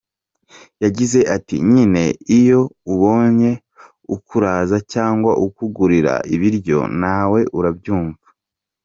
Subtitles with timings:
[0.83, 2.03] Yagize ati “Nyine
[2.39, 2.61] iyo
[2.93, 3.51] ubonye
[4.15, 8.25] ukuraza cyangwa ukugurira ibiryo na we urabyumva.